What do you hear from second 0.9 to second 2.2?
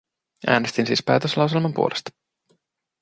päätöslauselman puolesta.